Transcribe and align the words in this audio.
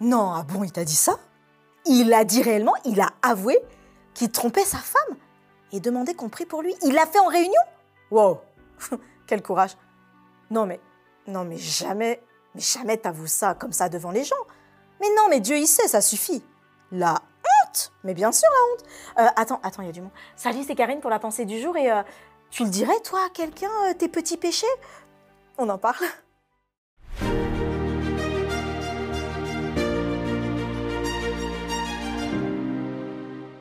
Non, 0.00 0.32
ah 0.32 0.44
bon, 0.44 0.62
il 0.62 0.72
t'a 0.72 0.84
dit 0.84 0.94
ça? 0.94 1.18
Il 1.84 2.12
a 2.12 2.24
dit 2.24 2.42
réellement, 2.42 2.74
il 2.84 3.00
a 3.00 3.10
avoué 3.22 3.58
qu'il 4.14 4.30
trompait 4.30 4.64
sa 4.64 4.78
femme 4.78 5.16
et 5.72 5.80
demandait 5.80 6.14
qu'on 6.14 6.28
prie 6.28 6.46
pour 6.46 6.62
lui. 6.62 6.74
Il 6.82 6.92
l'a 6.94 7.06
fait 7.06 7.18
en 7.18 7.26
réunion? 7.26 7.60
Wow, 8.10 8.40
quel 9.26 9.42
courage. 9.42 9.76
Non 10.50 10.66
mais, 10.66 10.80
non 11.26 11.44
mais 11.44 11.58
jamais, 11.58 12.22
mais 12.54 12.60
jamais 12.60 12.96
t'avoues 12.96 13.26
ça 13.26 13.54
comme 13.54 13.72
ça 13.72 13.88
devant 13.88 14.10
les 14.10 14.24
gens. 14.24 14.36
Mais 15.00 15.08
non, 15.16 15.28
mais 15.28 15.40
Dieu 15.40 15.56
il 15.56 15.66
sait, 15.66 15.88
ça 15.88 16.00
suffit. 16.00 16.42
La 16.90 17.14
honte 17.14 17.92
Mais 18.04 18.14
bien 18.14 18.32
sûr 18.32 18.48
la 18.50 18.72
honte. 18.72 18.84
Euh, 19.18 19.32
attends, 19.36 19.60
attends, 19.62 19.82
il 19.82 19.86
y 19.86 19.90
a 19.90 19.92
du 19.92 20.00
monde. 20.00 20.10
Salut, 20.36 20.64
c'est 20.66 20.74
Karine 20.74 21.00
pour 21.00 21.10
la 21.10 21.18
pensée 21.18 21.44
du 21.44 21.60
jour 21.60 21.76
et 21.76 21.90
euh, 21.90 22.02
tu 22.50 22.64
le 22.64 22.70
dirais 22.70 22.98
toi 23.04 23.20
à 23.26 23.28
quelqu'un 23.30 23.70
euh, 23.88 23.94
tes 23.94 24.08
petits 24.08 24.36
péchés? 24.36 24.66
On 25.58 25.68
en 25.68 25.78
parle 25.78 26.04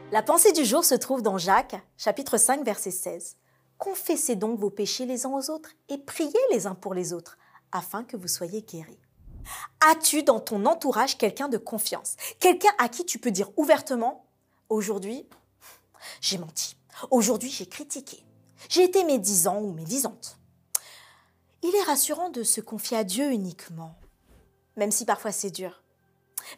La 0.09 0.23
pensée 0.23 0.53
du 0.53 0.63
jour 0.63 0.85
se 0.85 0.95
trouve 0.95 1.21
dans 1.21 1.37
Jacques, 1.37 1.75
chapitre 1.97 2.37
5, 2.37 2.63
verset 2.63 2.91
16. 2.91 3.35
Confessez 3.77 4.37
donc 4.37 4.57
vos 4.57 4.69
péchés 4.69 5.05
les 5.05 5.25
uns 5.25 5.31
aux 5.31 5.49
autres 5.49 5.71
et 5.89 5.97
priez 5.97 6.39
les 6.49 6.65
uns 6.65 6.75
pour 6.75 6.93
les 6.93 7.11
autres, 7.11 7.37
afin 7.73 8.05
que 8.05 8.15
vous 8.15 8.29
soyez 8.29 8.61
guéris. 8.61 9.01
As-tu 9.81 10.23
dans 10.23 10.39
ton 10.39 10.65
entourage 10.65 11.17
quelqu'un 11.17 11.49
de 11.49 11.57
confiance? 11.57 12.15
Quelqu'un 12.39 12.71
à 12.77 12.87
qui 12.87 13.05
tu 13.05 13.19
peux 13.19 13.31
dire 13.31 13.49
ouvertement 13.57 14.25
Aujourd'hui, 14.69 15.27
j'ai 16.21 16.37
menti. 16.37 16.77
Aujourd'hui, 17.11 17.49
j'ai 17.49 17.65
critiqué. 17.65 18.23
J'ai 18.69 18.85
été 18.85 19.03
médisant 19.03 19.59
ou 19.59 19.73
médisante. 19.73 20.37
Il 21.63 21.75
est 21.75 21.83
rassurant 21.83 22.29
de 22.29 22.43
se 22.43 22.61
confier 22.61 22.95
à 22.95 23.03
Dieu 23.03 23.29
uniquement, 23.33 23.93
même 24.77 24.91
si 24.91 25.03
parfois 25.03 25.33
c'est 25.33 25.51
dur. 25.51 25.83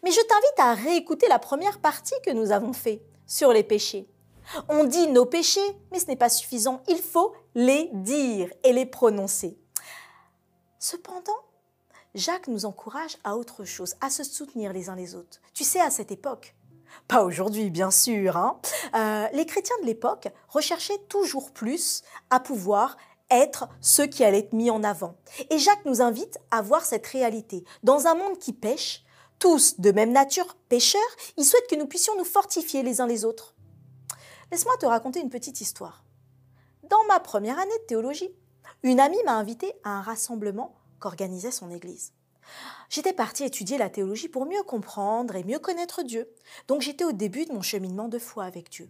Mais 0.03 0.11
je 0.11 0.21
t'invite 0.21 0.59
à 0.59 0.75
réécouter 0.75 1.27
la 1.27 1.39
première 1.39 1.79
partie 1.79 2.13
que 2.23 2.31
nous 2.31 2.51
avons 2.51 2.73
faite 2.73 3.01
sur 3.29 3.53
les 3.53 3.63
péchés. 3.63 4.09
On 4.67 4.83
dit 4.83 5.07
nos 5.07 5.25
péchés, 5.25 5.77
mais 5.91 5.99
ce 5.99 6.07
n'est 6.07 6.17
pas 6.17 6.29
suffisant. 6.29 6.81
Il 6.89 6.97
faut 6.97 7.33
les 7.55 7.89
dire 7.93 8.51
et 8.63 8.73
les 8.73 8.87
prononcer. 8.87 9.57
Cependant, 10.79 11.37
Jacques 12.15 12.47
nous 12.47 12.65
encourage 12.65 13.17
à 13.23 13.37
autre 13.37 13.63
chose, 13.63 13.95
à 14.01 14.09
se 14.09 14.23
soutenir 14.23 14.73
les 14.73 14.89
uns 14.89 14.95
les 14.95 15.13
autres. 15.13 15.39
Tu 15.53 15.63
sais, 15.63 15.79
à 15.79 15.91
cette 15.91 16.11
époque, 16.11 16.55
pas 17.07 17.23
aujourd'hui 17.23 17.69
bien 17.69 17.91
sûr, 17.91 18.35
hein, 18.35 18.59
euh, 18.95 19.27
les 19.33 19.45
chrétiens 19.45 19.75
de 19.81 19.85
l'époque 19.85 20.27
recherchaient 20.47 20.97
toujours 21.07 21.51
plus 21.51 22.01
à 22.31 22.39
pouvoir 22.39 22.97
être 23.29 23.69
ceux 23.79 24.07
qui 24.07 24.23
allaient 24.23 24.39
être 24.39 24.53
mis 24.53 24.71
en 24.71 24.83
avant. 24.83 25.15
Et 25.51 25.59
Jacques 25.59 25.85
nous 25.85 26.01
invite 26.01 26.39
à 26.49 26.63
voir 26.63 26.83
cette 26.83 27.05
réalité. 27.05 27.63
Dans 27.83 28.07
un 28.07 28.15
monde 28.15 28.39
qui 28.39 28.53
pêche, 28.53 29.03
tous 29.39 29.79
de 29.79 29.91
même 29.91 30.11
nature 30.11 30.55
pécheurs, 30.67 31.01
il 31.37 31.45
souhaite 31.45 31.67
que 31.69 31.75
nous 31.75 31.87
puissions 31.87 32.15
nous 32.17 32.25
fortifier 32.25 32.83
les 32.83 33.01
uns 33.01 33.07
les 33.07 33.25
autres. 33.25 33.55
Laisse-moi 34.51 34.75
te 34.77 34.85
raconter 34.85 35.21
une 35.21 35.29
petite 35.29 35.61
histoire. 35.61 36.03
Dans 36.83 37.03
ma 37.07 37.19
première 37.19 37.57
année 37.57 37.77
de 37.79 37.85
théologie, 37.85 38.29
une 38.83 38.99
amie 38.99 39.23
m'a 39.25 39.37
invité 39.37 39.73
à 39.83 39.91
un 39.91 40.01
rassemblement 40.01 40.75
qu'organisait 40.99 41.51
son 41.51 41.71
église. 41.71 42.13
J'étais 42.89 43.13
partie 43.13 43.43
étudier 43.43 43.77
la 43.77 43.89
théologie 43.89 44.27
pour 44.27 44.45
mieux 44.45 44.63
comprendre 44.63 45.35
et 45.35 45.43
mieux 45.43 45.59
connaître 45.59 46.03
Dieu. 46.03 46.29
Donc 46.67 46.81
j'étais 46.81 47.03
au 47.03 47.11
début 47.11 47.45
de 47.45 47.53
mon 47.53 47.61
cheminement 47.61 48.07
de 48.07 48.19
foi 48.19 48.45
avec 48.45 48.69
Dieu. 48.69 48.89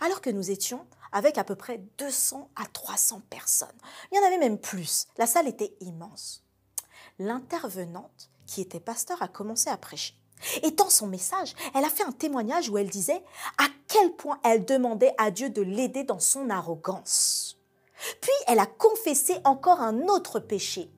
Alors 0.00 0.20
que 0.20 0.30
nous 0.30 0.50
étions 0.50 0.86
avec 1.10 1.36
à 1.36 1.44
peu 1.44 1.56
près 1.56 1.82
200 1.98 2.50
à 2.56 2.66
300 2.66 3.22
personnes. 3.28 3.68
Il 4.10 4.16
y 4.16 4.18
en 4.20 4.26
avait 4.26 4.38
même 4.38 4.58
plus. 4.58 5.06
La 5.18 5.26
salle 5.26 5.48
était 5.48 5.74
immense. 5.80 6.44
L'intervenante, 7.18 8.30
qui 8.52 8.60
était 8.60 8.80
pasteur, 8.80 9.22
a 9.22 9.28
commencé 9.28 9.70
à 9.70 9.78
prêcher. 9.78 10.14
Et 10.62 10.72
dans 10.72 10.90
son 10.90 11.06
message, 11.06 11.54
elle 11.74 11.84
a 11.84 11.88
fait 11.88 12.02
un 12.02 12.12
témoignage 12.12 12.68
où 12.68 12.76
elle 12.76 12.90
disait 12.90 13.22
à 13.58 13.66
quel 13.88 14.12
point 14.12 14.38
elle 14.44 14.64
demandait 14.64 15.14
à 15.16 15.30
Dieu 15.30 15.48
de 15.48 15.62
l'aider 15.62 16.04
dans 16.04 16.20
son 16.20 16.50
arrogance. 16.50 17.56
Puis 18.20 18.32
elle 18.48 18.58
a 18.58 18.66
confessé 18.66 19.38
encore 19.44 19.80
un 19.80 20.08
autre 20.08 20.38
péché. 20.38 20.90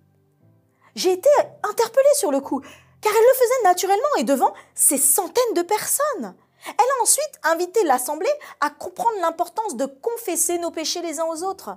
J'ai 0.96 1.12
été 1.12 1.28
interpellée 1.62 2.14
sur 2.16 2.32
le 2.32 2.40
coup, 2.40 2.60
car 3.00 3.12
elle 3.12 3.22
le 3.22 3.34
faisait 3.34 3.68
naturellement 3.68 4.16
et 4.18 4.24
devant 4.24 4.54
ces 4.74 4.98
centaines 4.98 5.54
de 5.54 5.62
personnes. 5.62 6.34
Elle 6.66 6.72
a 6.72 7.02
ensuite 7.02 7.40
invité 7.44 7.84
l'Assemblée 7.84 8.32
à 8.60 8.70
comprendre 8.70 9.20
l'importance 9.20 9.76
de 9.76 9.86
confesser 9.86 10.58
nos 10.58 10.70
péchés 10.70 11.02
les 11.02 11.20
uns 11.20 11.26
aux 11.26 11.44
autres. 11.44 11.76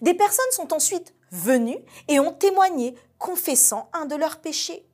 Des 0.00 0.14
personnes 0.14 0.52
sont 0.52 0.72
ensuite 0.72 1.12
venues 1.32 1.84
et 2.08 2.20
ont 2.20 2.32
témoigné, 2.32 2.94
confessant 3.18 3.88
un 3.92 4.06
de 4.06 4.14
leurs 4.14 4.38
péchés. 4.38 4.86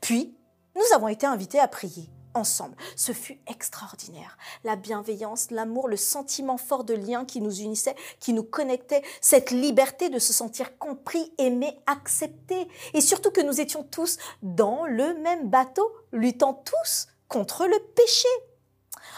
Puis, 0.00 0.36
nous 0.74 0.94
avons 0.94 1.08
été 1.08 1.26
invités 1.26 1.60
à 1.60 1.68
prier 1.68 2.10
ensemble. 2.36 2.76
Ce 2.94 3.12
fut 3.12 3.38
extraordinaire. 3.46 4.36
La 4.62 4.76
bienveillance, 4.76 5.50
l'amour, 5.50 5.88
le 5.88 5.96
sentiment 5.96 6.58
fort 6.58 6.84
de 6.84 6.94
lien 6.94 7.24
qui 7.24 7.40
nous 7.40 7.60
unissait, 7.60 7.96
qui 8.20 8.32
nous 8.32 8.42
connectait, 8.42 9.02
cette 9.20 9.50
liberté 9.50 10.10
de 10.10 10.18
se 10.18 10.32
sentir 10.32 10.78
compris, 10.78 11.32
aimé, 11.38 11.78
accepté. 11.86 12.68
Et 12.94 13.00
surtout 13.00 13.30
que 13.30 13.40
nous 13.40 13.60
étions 13.60 13.82
tous 13.82 14.18
dans 14.42 14.84
le 14.84 15.14
même 15.14 15.48
bateau, 15.48 15.90
luttant 16.12 16.54
tous 16.54 17.08
contre 17.28 17.66
le 17.66 17.78
péché. 17.94 18.28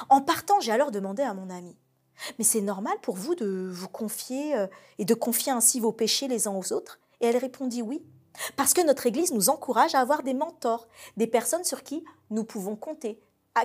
En 0.09 0.21
partant, 0.21 0.61
j'ai 0.61 0.73
alors 0.73 0.91
demandé 0.91 1.23
à 1.23 1.35
mon 1.35 1.51
ami, 1.51 1.77
mais 2.39 2.45
c'est 2.45 2.61
normal 2.61 2.97
pour 3.03 3.17
vous 3.17 3.35
de 3.35 3.69
vous 3.71 3.89
confier 3.89 4.57
euh, 4.57 4.67
et 4.99 5.05
de 5.05 5.15
confier 5.15 5.53
ainsi 5.53 5.81
vos 5.81 5.93
péchés 5.93 6.29
les 6.29 6.47
uns 6.47 6.55
aux 6.55 6.73
autres? 6.73 7.01
Et 7.21 7.27
elle 7.27 7.37
répondit 7.37 7.83
oui. 7.83 8.03
Parce 8.57 8.75
que 8.75 8.85
notre 8.85 9.07
Église 9.07 9.33
nous 9.33 9.51
encourage 9.51 9.95
à 9.95 10.01
avoir 10.01 10.23
des 10.23 10.35
mentors, 10.35 10.89
des 11.17 11.27
personnes 11.27 11.65
sur 11.65 11.83
qui 11.83 12.05
nous 12.31 12.45
pouvons 12.45 12.77
compter, 12.77 13.21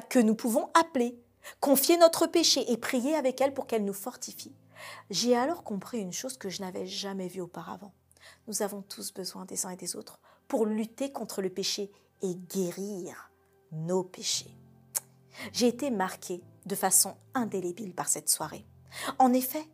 que 0.10 0.20
nous 0.20 0.36
pouvons 0.36 0.70
appeler, 0.74 1.20
confier 1.60 1.98
notre 1.98 2.28
péché 2.28 2.72
et 2.72 2.78
prier 2.78 3.16
avec 3.16 3.42
elle 3.42 3.54
pour 3.54 3.68
qu'elle 3.68 3.86
nous 3.86 3.94
fortifie. 3.94 4.56
J'ai 5.10 5.36
alors 5.36 5.64
compris 5.64 6.00
une 6.00 6.14
chose 6.14 6.38
que 6.38 6.50
je 6.50 6.62
n'avais 6.62 6.86
jamais 6.86 7.28
vue 7.28 7.42
auparavant. 7.42 7.94
Nous 8.48 8.62
avons 8.62 8.82
tous 8.82 9.14
besoin 9.14 9.46
des 9.46 9.66
uns 9.66 9.70
et 9.70 9.78
des 9.78 9.96
autres 9.96 10.20
pour 10.48 10.66
lutter 10.66 11.12
contre 11.12 11.42
le 11.42 11.50
péché 11.50 11.92
et 12.22 12.36
guérir 12.36 13.32
nos 13.72 14.04
péchés. 14.04 14.56
J'ai 15.52 15.68
été 15.68 15.90
marquée 15.92 16.44
de 16.66 16.76
façon 16.76 17.16
indélébile 17.34 17.94
par 17.94 18.08
cette 18.08 18.30
soirée. 18.30 18.66
En 19.20 19.34
effet, 19.34 19.66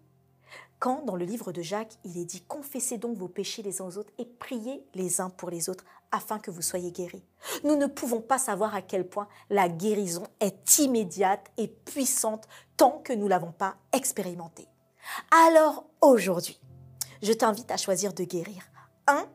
quand 0.79 1.03
dans 1.05 1.15
le 1.15 1.25
livre 1.25 1.51
de 1.51 1.61
Jacques, 1.61 1.97
il 2.05 2.17
est 2.17 2.25
dit 2.25 2.41
Confessez 2.41 2.97
donc 2.97 3.17
vos 3.17 3.27
péchés 3.27 3.61
les 3.61 3.81
uns 3.81 3.85
aux 3.85 3.97
autres 3.97 4.13
et 4.17 4.25
priez 4.25 4.83
les 4.95 5.21
uns 5.21 5.29
pour 5.29 5.49
les 5.49 5.69
autres 5.69 5.83
afin 6.11 6.39
que 6.39 6.51
vous 6.51 6.61
soyez 6.61 6.91
guéris. 6.91 7.23
Nous 7.63 7.75
ne 7.75 7.85
pouvons 7.85 8.21
pas 8.21 8.37
savoir 8.37 8.73
à 8.73 8.81
quel 8.81 9.07
point 9.07 9.27
la 9.49 9.69
guérison 9.69 10.23
est 10.39 10.79
immédiate 10.79 11.51
et 11.57 11.67
puissante 11.67 12.47
tant 12.77 12.99
que 13.03 13.13
nous 13.13 13.25
ne 13.25 13.29
l'avons 13.29 13.51
pas 13.51 13.75
expérimentée. 13.91 14.67
Alors 15.31 15.85
aujourd'hui, 16.01 16.59
je 17.21 17.33
t'invite 17.33 17.71
à 17.71 17.77
choisir 17.77 18.13
de 18.13 18.23
guérir. 18.23 18.63
1. 19.07 19.25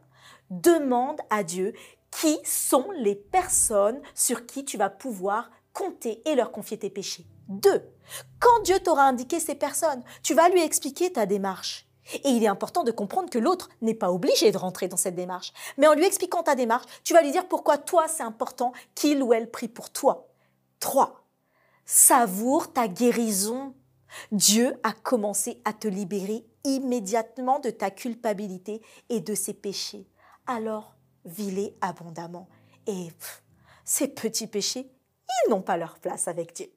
Demande 0.50 1.20
à 1.30 1.42
Dieu 1.42 1.74
qui 2.10 2.38
sont 2.44 2.90
les 2.96 3.16
personnes 3.16 4.00
sur 4.14 4.46
qui 4.46 4.64
tu 4.64 4.78
vas 4.78 4.90
pouvoir 4.90 5.50
compter 5.74 6.22
et 6.24 6.34
leur 6.34 6.52
confier 6.52 6.78
tes 6.78 6.88
péchés. 6.88 7.26
2. 7.48 7.86
Quand 8.40 8.62
Dieu 8.62 8.78
t'aura 8.80 9.04
indiqué 9.04 9.40
ces 9.40 9.54
personnes, 9.54 10.02
tu 10.22 10.32
vas 10.32 10.48
lui 10.48 10.62
expliquer 10.62 11.12
ta 11.12 11.26
démarche. 11.26 11.86
Et 12.12 12.30
il 12.30 12.44
est 12.44 12.48
important 12.48 12.84
de 12.84 12.90
comprendre 12.90 13.30
que 13.30 13.38
l'autre 13.38 13.68
n'est 13.82 13.94
pas 13.94 14.12
obligé 14.12 14.50
de 14.52 14.58
rentrer 14.58 14.88
dans 14.88 14.96
cette 14.96 15.14
démarche. 15.14 15.52
Mais 15.78 15.86
en 15.86 15.94
lui 15.94 16.04
expliquant 16.04 16.42
ta 16.42 16.54
démarche, 16.54 16.86
tu 17.02 17.12
vas 17.12 17.22
lui 17.22 17.32
dire 17.32 17.48
pourquoi 17.48 17.78
toi 17.78 18.08
c'est 18.08 18.22
important 18.22 18.72
qu'il 18.94 19.22
ou 19.22 19.32
elle 19.32 19.50
prie 19.50 19.68
pour 19.68 19.90
toi. 19.90 20.28
3. 20.80 21.24
Savoure 21.86 22.72
ta 22.72 22.88
guérison. 22.88 23.74
Dieu 24.32 24.78
a 24.82 24.92
commencé 24.92 25.60
à 25.64 25.72
te 25.72 25.88
libérer 25.88 26.46
immédiatement 26.64 27.58
de 27.58 27.70
ta 27.70 27.90
culpabilité 27.90 28.80
et 29.08 29.20
de 29.20 29.34
ses 29.34 29.54
péchés. 29.54 30.06
Alors, 30.46 30.94
vis-les 31.24 31.76
abondamment. 31.80 32.48
Et 32.86 33.08
ces 33.84 34.08
petits 34.08 34.46
péchés, 34.46 34.90
ils 35.46 35.50
n'ont 35.50 35.62
pas 35.62 35.76
leur 35.76 35.98
place 35.98 36.28
avec 36.28 36.54
Dieu. 36.54 36.68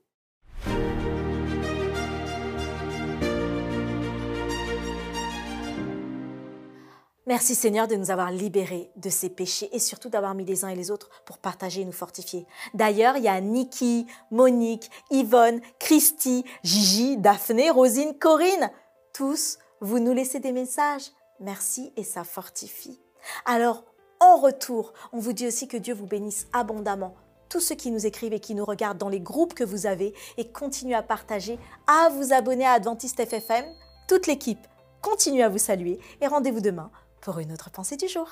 Merci 7.27 7.55
Seigneur 7.55 7.89
de 7.89 7.95
nous 7.95 8.09
avoir 8.09 8.31
libérés 8.31 8.89
de 8.95 9.09
ces 9.09 9.29
péchés 9.29 9.67
et 9.73 9.79
surtout 9.79 10.07
d'avoir 10.07 10.33
mis 10.33 10.45
les 10.45 10.63
uns 10.63 10.69
et 10.69 10.75
les 10.75 10.91
autres 10.91 11.09
pour 11.25 11.39
partager 11.39 11.81
et 11.81 11.85
nous 11.85 11.91
fortifier. 11.91 12.47
D'ailleurs, 12.73 13.17
il 13.17 13.23
y 13.23 13.27
a 13.27 13.41
Niki, 13.41 14.07
Monique, 14.31 14.89
Yvonne, 15.11 15.59
Christy, 15.77 16.45
Gigi, 16.63 17.17
Daphné, 17.17 17.69
Rosine, 17.69 18.17
Corinne. 18.17 18.71
Tous, 19.13 19.57
vous 19.81 19.99
nous 19.99 20.13
laissez 20.13 20.39
des 20.39 20.53
messages. 20.53 21.11
Merci 21.41 21.91
et 21.97 22.05
ça 22.05 22.23
fortifie. 22.23 23.01
Alors, 23.43 23.83
en 24.21 24.37
retour, 24.37 24.93
on 25.11 25.19
vous 25.19 25.33
dit 25.33 25.47
aussi 25.47 25.67
que 25.67 25.75
Dieu 25.75 25.93
vous 25.93 26.07
bénisse 26.07 26.47
abondamment. 26.53 27.13
Tous 27.49 27.59
ceux 27.59 27.75
qui 27.75 27.91
nous 27.91 28.05
écrivent 28.05 28.33
et 28.33 28.39
qui 28.39 28.55
nous 28.55 28.65
regardent 28.65 28.97
dans 28.97 29.09
les 29.09 29.19
groupes 29.19 29.53
que 29.53 29.63
vous 29.63 29.85
avez 29.85 30.13
et 30.37 30.49
continuez 30.49 30.95
à 30.95 31.03
partager, 31.03 31.59
à 31.87 32.09
vous 32.09 32.33
abonner 32.33 32.65
à 32.65 32.73
Adventiste 32.73 33.23
FFM. 33.25 33.65
Toute 34.07 34.27
l'équipe 34.27 34.65
continue 35.01 35.43
à 35.43 35.49
vous 35.49 35.57
saluer 35.57 35.99
et 36.21 36.27
rendez-vous 36.27 36.61
demain 36.61 36.91
pour 37.21 37.39
une 37.39 37.51
autre 37.51 37.71
pensée 37.71 37.97
du 37.97 38.07
jour. 38.07 38.27